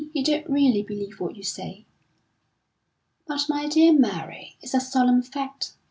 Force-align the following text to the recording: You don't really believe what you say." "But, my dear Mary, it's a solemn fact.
You 0.13 0.23
don't 0.23 0.49
really 0.49 0.81
believe 0.81 1.19
what 1.19 1.35
you 1.35 1.43
say." 1.43 1.85
"But, 3.27 3.41
my 3.47 3.67
dear 3.67 3.93
Mary, 3.93 4.55
it's 4.59 4.73
a 4.73 4.79
solemn 4.79 5.21
fact. 5.21 5.73